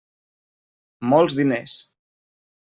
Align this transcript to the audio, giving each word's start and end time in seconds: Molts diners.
Molts 1.13 1.37
diners. 1.43 1.79